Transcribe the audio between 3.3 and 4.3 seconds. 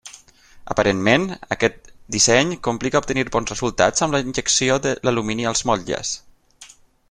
bons resultats amb la